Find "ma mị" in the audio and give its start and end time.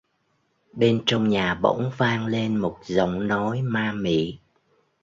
3.61-4.37